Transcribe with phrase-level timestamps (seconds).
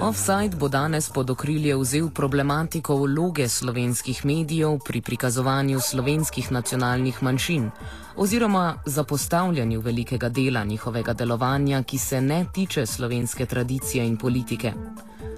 [0.00, 7.70] Offside bo danes pod okrilje vzel problematiko vloge slovenskih medijev pri prikazovanju slovenskih nacionalnih manjšin
[8.16, 14.72] oziroma zapostavljanju velikega dela njihovega delovanja, ki se ne tiče slovenske tradicije in politike.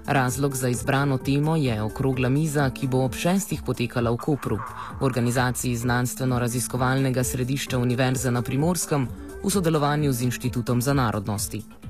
[0.06, 4.59] Razlog za izbrano temo je okrogla miza, ki bo ob šestih potekala v Kopru,
[5.00, 9.09] v organizaciji Znanstveno-raziskovalnega središča Univerze na Primorskem
[9.45, 11.84] v sodelovanju z Inštitutom za narodnosti.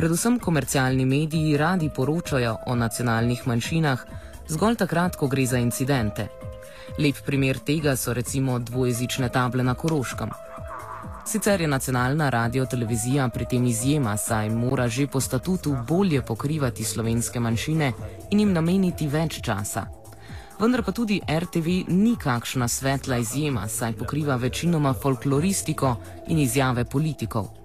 [0.00, 4.04] Predvsem komercialni mediji radi poročajo o nacionalnih manjšinah,
[4.48, 6.24] zgolj takrat, ko gre za incidente.
[6.98, 10.32] Lep primer tega so recimo dvojezične table na Koroškem.
[11.26, 17.40] Sicer je nacionalna radio-televizija pri tem izjema, saj mora že po statutu bolje pokrivati slovenske
[17.40, 17.92] manjšine
[18.30, 19.84] in jim nameniti več časa.
[20.60, 25.96] Vendar pa tudi RTV ni kakšna svetla izjema, saj pokriva večinoma folkloristiko
[26.28, 27.59] in izjave politikov.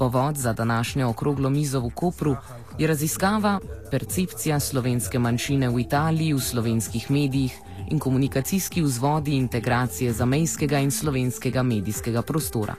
[0.00, 2.36] Povod za današnjo okroglo mizo v Kopru
[2.78, 3.58] je raziskava
[3.90, 7.52] percepcija slovenske manjšine v Italiji v slovenskih medijih
[7.90, 12.74] in komunikacijski vzvodi integracije zamejskega in slovenskega medijskega prostora.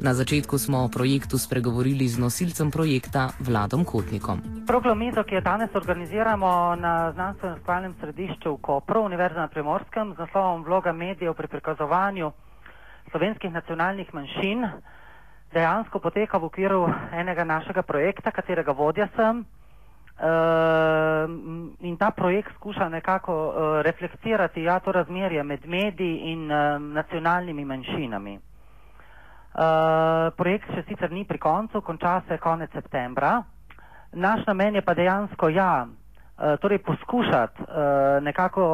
[0.00, 4.42] Na začetku smo o projektu spregovorili z nosilcem projekta Vladom Kotnikom.
[4.62, 10.18] Okroglo mizo, ki jo danes organiziramo na znanstveno-skvalnem središču v Kopru, Univerze na Primorskem, z
[10.18, 12.32] naslovom Vloga medijev pri prikazovanju
[13.10, 14.66] slovenskih nacionalnih manjšin,
[15.52, 19.44] dejansko poteka v okviru enega našega projekta, katerega vodja sem.
[20.20, 21.24] Uh,
[21.80, 27.64] in ta projekt skuša nekako uh, reflektirati ja, to razmerje med mediji in uh, nacionalnimi
[27.64, 28.34] manjšinami.
[28.36, 33.40] Uh, projekt še sicer ni pri koncu, konča se konec septembra.
[34.12, 38.68] Naš namen je pa dejansko, ja, uh, torej poskušati uh, nekako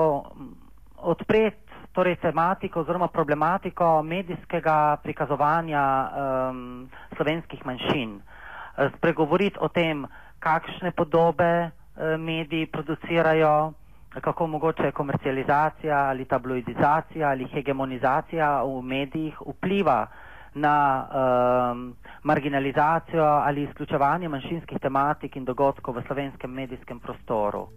[0.97, 1.66] odpreti
[1.97, 8.19] torej tematiko oziroma problematiko medijskega prikazovanja um, slovenskih manjšin.
[8.21, 10.05] Uh, spregovoriti o tem,
[10.39, 11.73] kakšne podobe uh,
[12.21, 13.73] mediji producirajo,
[14.21, 20.07] kako mogoče komercializacija ali tabloidizacija ali hegemonizacija v medijih vpliva
[20.55, 27.69] na um, marginalizacijo ali izključevanje manjšinskih tematik in dogodkov v slovenskem medijskem prostoru.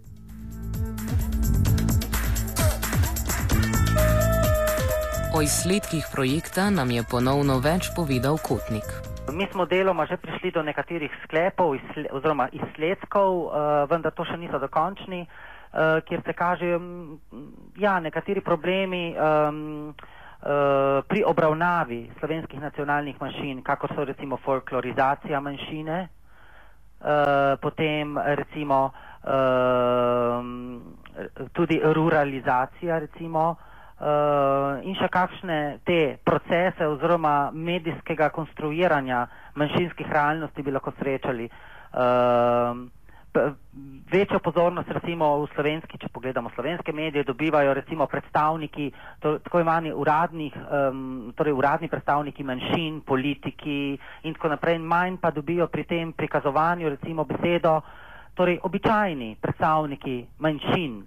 [5.40, 8.84] O izsledkih projekta nam je ponovno več povedal Kotnik.
[9.32, 14.36] Mi smo deloma že prišli do nekaterih sklepov izsle, oziroma izsledkov, uh, vendar to še
[14.36, 16.80] niso dokončni, uh, kjer se kažejo
[17.80, 19.16] ja, nekateri problemi.
[19.16, 19.96] Um,
[20.40, 26.08] Eh, pri obravnavi slovenskih nacionalnih manjšin, kako so recimo folklorizacija manjšine,
[27.60, 28.90] potem recimo
[31.52, 33.56] tudi ruralizacija recimo
[34.00, 41.50] uh, in še kakšne te procese oziroma medijskega konstruiranja manjšinskih realnosti bi lahko srečali.
[41.90, 42.88] Uh,
[44.10, 48.90] večjo pozornost recimo v slovenski, če pogledamo slovenske medije, dobivajo recimo predstavniki,
[49.22, 55.30] to, tako imani uradnih, um, torej uradni predstavniki manjšin, politiki in tako naprej, manj pa
[55.30, 57.80] dobijo pri tem prikazovanju recimo besedo,
[58.34, 61.00] torej običajni predstavniki manjšin.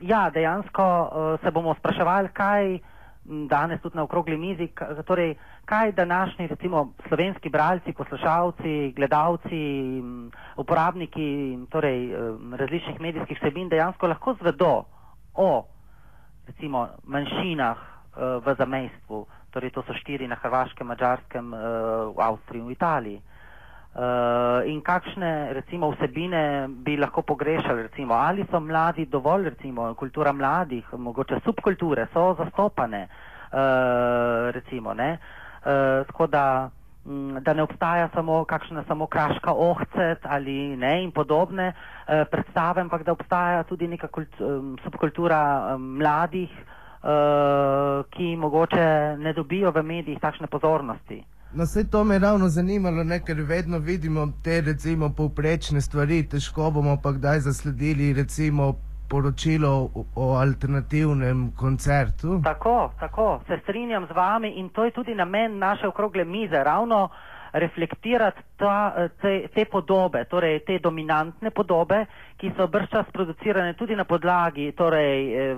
[0.00, 2.78] Ja, dejansko uh, se bomo spraševali, kaj
[3.24, 4.68] danes tudi na okrogli mizi,
[5.06, 10.02] torej, kaj današnji recimo slovenski bralci, poslušalci, gledalci,
[10.56, 12.12] uporabniki torej,
[12.52, 14.84] različnih medijskih vsebin dejansko lahko zvedo
[15.34, 15.64] o
[16.46, 17.76] recimo manjšinah
[18.44, 21.50] v zamejstvu, torej to so štiri na Hrvaškem, Mačarskem,
[22.14, 23.22] v Avstriji in v Italiji.
[23.94, 30.32] Uh, in kakšne recimo vsebine bi lahko pogrešali, recimo, ali so mladi dovolj, recimo, kultura
[30.32, 36.70] mladih, mogoče subkulture so zastopane, uh, recimo, ne, uh, tako da,
[37.06, 42.80] m, da ne obstaja samo kakšna samo kraška ohcet ali ne in podobne uh, predstave,
[42.80, 45.38] ampak da obstaja tudi neka kult, um, subkultura
[45.76, 51.22] um, mladih, uh, ki mogoče ne dobijo v medijih takšne pozornosti.
[51.54, 56.24] No, vse to me je ravno zanimalo, ne, ker vedno vidimo te, recimo, povprečne stvari,
[56.28, 58.72] težko bomo pa kdaj zasledili, recimo,
[59.08, 62.40] poročilo o alternativnem koncertu.
[62.44, 67.08] Tako, tako, se strinjam z vami in to je tudi namen naše okrogle mize, ravno
[67.52, 72.00] reflektirati ta, te, te podobe, torej te dominantne podobe,
[72.36, 75.54] ki so brščas producirane tudi na podlagi, torej, eh,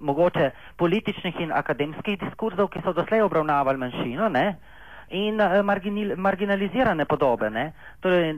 [0.00, 4.46] mogoče političnih in akademskih diskurzov, ki so doslej obravnavali manjšino, ne,
[5.08, 5.62] in uh,
[6.16, 7.72] marginalizirane podobe.
[8.00, 8.30] Torej,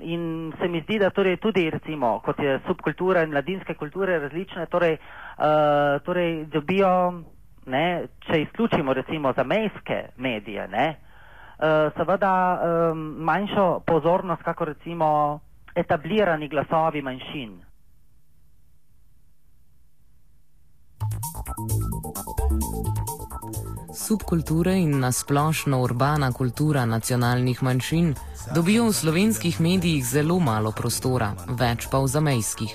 [0.00, 4.66] in se mi zdi, da torej tudi recimo, kot je subkultura in mladinske kulture različne,
[4.66, 4.98] torej,
[5.38, 7.22] uh, torej dobijo,
[7.66, 10.86] ne, če izključimo recimo zamejske medije, ne,
[11.58, 12.34] uh, seveda
[12.92, 15.40] um, manjšo pozornost, kako recimo
[15.74, 17.66] etablirani glasovi manjšin.
[23.96, 28.14] Subkulture in nasplošno urbana kultura nacionalnih manjšin
[28.54, 32.74] dobijo v slovenskih medijih zelo malo prostora, več pa v zamejskih.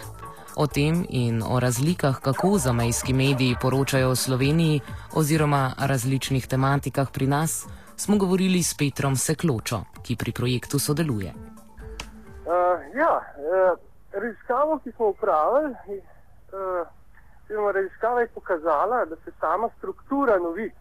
[0.55, 4.81] O tem in o razlikah, kako zamejski mediji poročajo o Sloveniji
[5.13, 5.61] oziroma
[5.93, 11.33] različnih tematikah pri nas, smo govorili s Petrom Sekločo, ki pri projektu sodeluje.
[11.37, 13.77] Uh, ja, uh,
[14.11, 16.01] raziskavo, ki smo upravili,
[16.49, 20.73] uh, raziskava je pokazala, da se sama struktura novic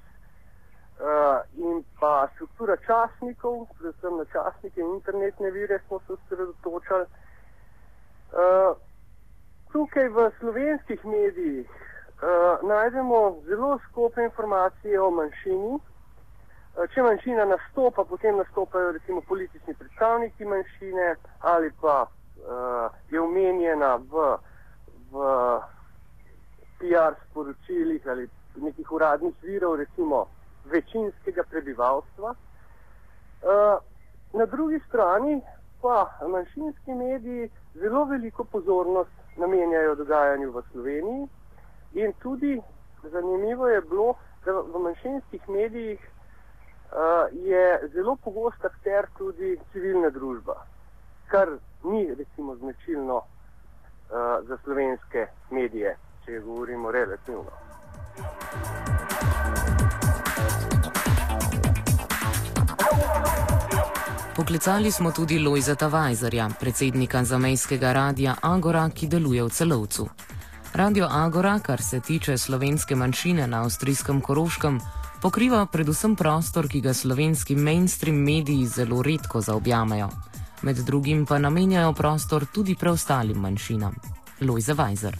[1.01, 7.07] uh, in pa struktura časnikov, predvsem na časnike in internetne vire, smo se osredotočali.
[8.31, 8.77] Uh,
[9.73, 15.75] tukaj v slovenskih medijih uh, najdemo zelo skope informacije o manjšini.
[15.75, 23.97] Uh, če manjšina nastopa, potem nastopajo recimo politični predstavniki manjšine ali pa uh, je omenjena
[23.97, 24.37] v,
[25.11, 25.25] v
[26.79, 30.27] PR sporočilih ali nekih uradnih virov, recimo
[30.65, 32.31] večinskega prebivalstva.
[32.31, 33.83] Uh,
[34.33, 35.41] na drugi strani
[35.83, 41.29] pa manjšinski mediji zelo veliko pozornost namenjajo dogajanju v Sloveniji
[41.93, 42.63] in tudi
[43.03, 44.15] zanimivo je bilo,
[44.45, 46.99] da v manjšinskih medijih uh,
[47.33, 50.67] je zelo pogost akter tudi civilna družba,
[51.29, 51.49] kar
[51.85, 53.25] ni recimo značilno uh,
[54.49, 57.51] za slovenske medije, če govorimo relativno.
[64.41, 70.07] Poklicali smo tudi Lojzeta Vajzerja, predsednika zamejskega radia Agora, ki deluje v celovcu.
[70.75, 74.79] Radio Agora, kar se tiče slovenske manjšine na avstrijskem Koroškem,
[75.23, 80.09] pokriva predvsem prostor, ki ga slovenski mainstream mediji zelo redko zaobjamejo.
[80.63, 83.93] Med drugim pa namenjajo prostor tudi preostalim manjšinam.
[84.41, 85.19] Lojze Vajzer.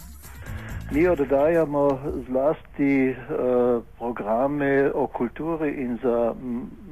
[0.91, 6.33] Mi oddajamo zlasti uh, programe o kulturi in za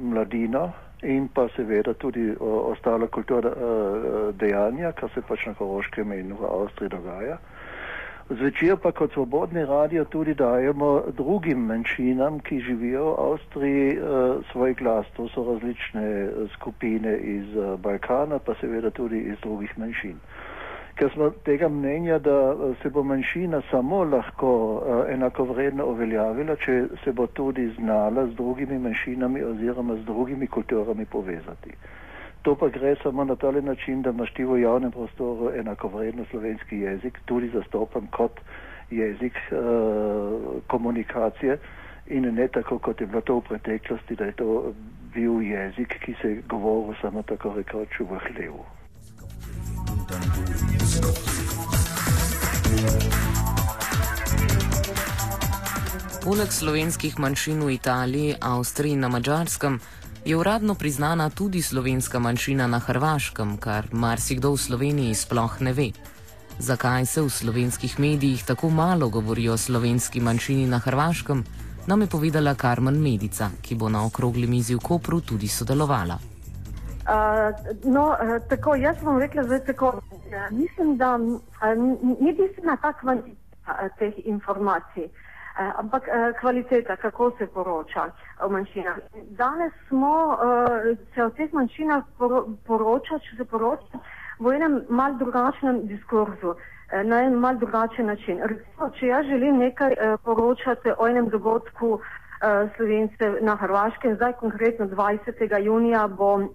[0.01, 0.71] mladino,
[1.03, 6.33] in pa seveda tudi o, ostale kulturne uh, dejanja, kar se pač na Koroškem in
[6.33, 7.39] v Avstriji dogaja.
[8.29, 13.97] Zvečer pa kot svobodni radio tudi dajemo drugim manjšinam, ki živijo v Avstriji,
[14.51, 15.07] svoj glas.
[15.17, 20.21] To so različne skupine iz Balkana, pa seveda tudi iz drugih manjšin.
[20.99, 26.73] Ker smo tega mnenja, da eh, se bo manjšina samo lahko uh, enakovredno uveljavila, če
[27.03, 31.71] se bo tudi znala z drugimi manjšinami oziroma z drugimi kulturami povezati.
[32.41, 36.79] To pa gre samo na tale način, da imaš ti v javnem prostoru enakovredno slovenski
[36.79, 38.41] jezik, tudi zastopan kot
[38.91, 41.57] jezik uh, komunikacije
[42.07, 44.73] in ne tako, kot je bilo to v preteklosti, da je to
[45.15, 48.65] bil jezik, ki se je govoril samo tako rekoč v hlevu.
[50.09, 50.25] Poleg
[56.49, 59.77] slovenskih manjšin v Italiji, Avstriji in na Mačarskem
[60.25, 65.91] je uradno priznana tudi slovenska manjšina na Hrvaškem, kar marsikdo v Sloveniji sploh ne ve.
[66.59, 71.43] Zakaj se v slovenskih medijih tako malo govori o slovenski manjšini na Hrvaškem,
[71.87, 76.38] nam je povedala Karmen Medica, ki bo na okrogli mizi v Kopru tudi sodelovala.
[77.09, 80.01] Uh, no, uh, tako, jaz bom rekla, da tako,
[80.31, 81.41] ja, mislim, da uh,
[82.21, 88.11] ni bistvena ta kvantiteta teh informacij, uh, ampak uh, kvaliteta, kako se poroča
[88.41, 88.97] o manjšinah.
[89.29, 94.03] Danes smo uh, se o teh manjšinah poro poroča, če se poroča
[94.39, 96.55] v enem mal drugačnem diskurzu,
[97.03, 98.39] na en mal drugačen način.
[98.43, 102.01] Recimo, če jaz želim nekaj uh, poročati o enem dogodku uh,
[102.77, 105.57] Slovence na Hrvaškem, zdaj konkretno 20.
[105.63, 106.49] junija bom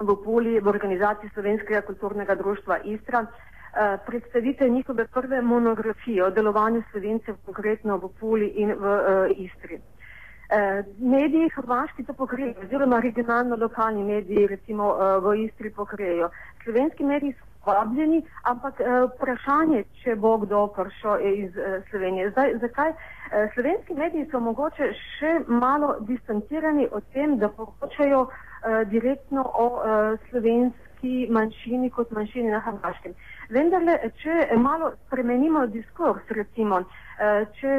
[0.00, 6.82] v Puli v organizaciji Slovenskega kulturnega društva Istra eh, predstavite njihove prve monografije o delovanju
[6.90, 9.78] Slovencev konkretno v Puli in v uh, Istri.
[9.78, 16.30] Uh, mediji hrvaški to pokrijejo, oziroma regionalno-lokalni mediji recimo uh, v Istri pokrijejo.
[16.64, 22.30] Slovenski mediji so vabljeni, ampak uh, vprašanje, če bo kdo prišel iz uh, Slovenije.
[22.30, 22.90] Zdaj, zakaj?
[22.90, 28.47] Uh, slovenski mediji so mogoče še malo distancirani od tem, da poročajo uh,
[28.86, 33.14] direktno o uh, slovenski manjšini kot manjšini na Hrvaškem.
[33.50, 33.82] Vendar,
[34.22, 37.76] če malo spremenimo diskurs, recimo, uh, če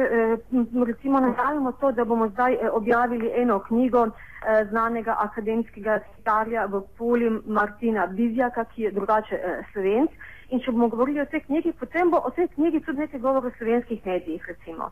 [0.86, 4.08] recimo najavimo to, da bomo zdaj objavili eno knjigo
[4.70, 9.40] znanega akademskega sekretarja v Puli Martina Bizjaka, ki je drugače
[9.72, 10.10] slovenc,
[10.48, 13.48] in če bomo govorili o tej knjigi, potem bo o tej knjigi tudi nekaj govora
[13.48, 14.90] v slovenskih medijih, recimo.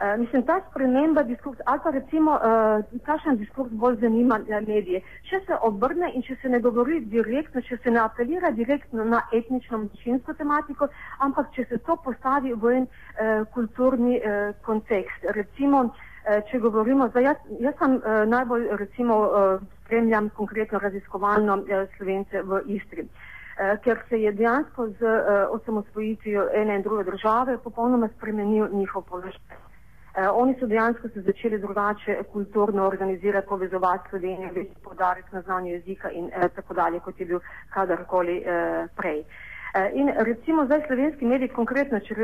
[0.00, 5.02] Uh, mislim, ta sprememba diskursa, ali pa recimo, uh, kakšen diskurs bolj zanima medije.
[5.28, 9.20] Če se obrne in če se ne govori direktno, če se ne apelira direktno na
[9.32, 10.88] etnično manjšinsko tematiko,
[11.18, 15.28] ampak če se to postavi v en uh, kulturni uh, kontekst.
[15.36, 21.60] Recimo, uh, če govorimo, zdaj, jaz, jaz sem uh, najbolj, recimo, uh, spremljam konkretno raziskovalno
[21.60, 23.04] uh, slovence v Istri.
[23.04, 29.04] Uh, ker se je dejansko z uh, osamosvojitvijo ene in druge države popolnoma spremenil njihov
[29.12, 29.68] položaj.
[30.14, 35.72] Eh, oni so dejansko se začeli drugače kulturno organizirati, povezovati Slovenijo, več podarek na znanje
[35.72, 37.40] jezika in eh, tako dalje, kot je bil
[37.74, 39.20] kadarkoli eh, prej.
[39.20, 39.49] Eh,
[39.94, 42.14] in recimo zdaj slovenski medij, konkretno če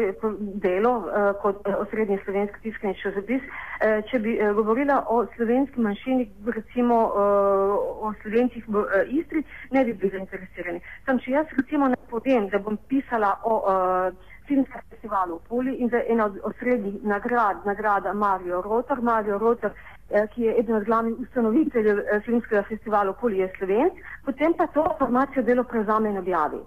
[0.63, 3.43] delo eh, kot eh, osrednji slovenski tiskani časopis,
[3.81, 6.27] eh, če bi eh, govorila o slovenski manjšini,
[6.57, 7.77] recimo eh,
[8.09, 10.83] o slovencih v eh, Istri, ne bi bili zainteresirani.
[11.07, 14.13] Sam, če jaz recimo ne povem, da bom pisala o eh,
[14.47, 19.03] filmskem festivalu v Puli in za eno od osrednjih nagrad, nagrada Mario Rotor.
[19.03, 19.71] Mario Rotor,
[20.11, 24.55] eh, ki je eden od glavnih ustanoviteljev eh, filmskega festivala v Puli, je slovenc, potem
[24.55, 26.67] pa to formacijo delo prevzame in objavi.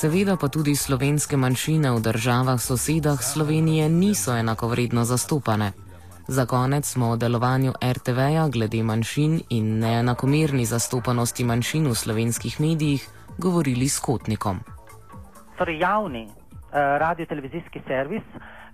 [0.00, 5.72] Seveda pa tudi slovenske manjšine v državah sosedah Slovenije niso enakovredno zastopane.
[6.28, 13.08] Za konec smo o delovanju RTV-ja glede manjšin in neenakomerni zastopanosti manjšin v slovenskih medijih
[13.38, 14.60] govorili s Kotnikom.
[15.58, 16.32] Torej, javni uh,
[16.72, 18.22] radio-televizijski servis,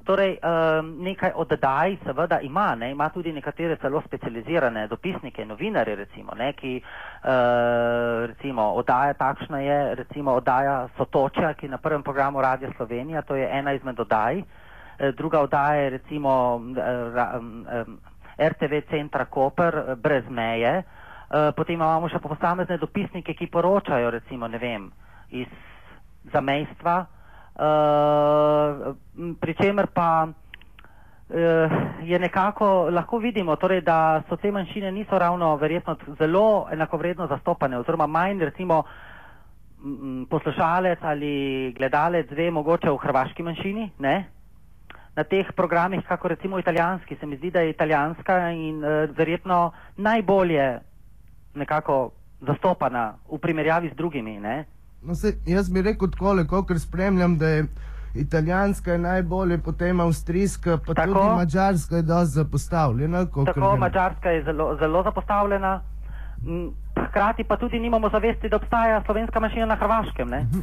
[0.06, 6.34] torej um, nekaj oddaj, seveda ima, ne, ima tudi nekatere celo specializirane dopisnike, novinare, recimo,
[6.38, 12.70] ne, ki uh, recimo, oddaja takšna je, recimo oddaja Sotočja, ki na prvem programu Radio
[12.76, 14.42] Slovenija, to je ena izmed oddaj.
[14.98, 17.84] Eh, druga oddaja je recimo eh,
[18.48, 20.82] RTV centra Koper brez meje,
[21.56, 24.84] potem imamo še posamezne dopisnike, ki poročajo recimo, ne vem,
[25.34, 25.48] iz
[26.32, 26.94] zamejstva,
[29.40, 30.28] pri čemer pa
[32.02, 37.78] je nekako, lahko vidimo, torej, da so te manjšine niso ravno verjetno zelo enakovredno zastopane,
[37.78, 38.82] oziroma manj recimo
[40.30, 44.16] poslušalec ali gledalec ve mogoče v hrvaški manjšini, ne?
[45.16, 49.72] na teh programih, kako recimo italijanski, se mi zdi, da je italijanska in uh, verjetno
[49.96, 50.78] najbolje
[51.54, 52.10] nekako
[52.40, 54.40] zastopana v primerjavi z drugimi.
[55.02, 57.66] No, se, jaz bi rekel tako, ker spremljam, da je
[58.14, 63.26] italijanska je najbolje, potem avstrijska, pa tako, tudi mačarska je dosti zapostavljena.
[63.26, 65.80] Tako, mačarska je zelo, zelo zapostavljena.
[67.08, 70.28] Hkrati pa tudi nimamo zavesti, da obstaja slovenska mašina na Hrvaškem.
[70.28, 70.60] Mhm.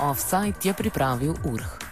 [0.00, 1.85] Offside je pripravil Urh.